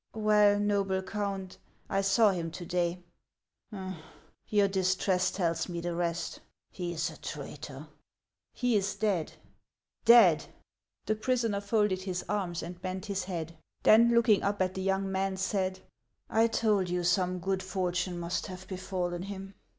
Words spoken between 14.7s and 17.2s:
the young man, said:" I told you